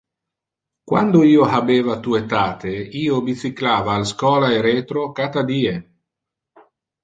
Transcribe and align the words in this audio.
Quando 0.91 1.21
io 1.31 1.43
habeva 1.57 1.97
tu 2.07 2.15
etate, 2.21 2.73
io 3.03 3.21
bicyclava 3.29 3.93
al 4.01 4.07
schola 4.15 4.47
e 4.55 4.59
retro 4.67 5.09
cata 5.23 5.41
die. 5.55 5.75